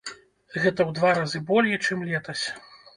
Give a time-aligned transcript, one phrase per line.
[0.55, 0.55] Гэта
[0.89, 2.45] ў два разы болей, чым летась.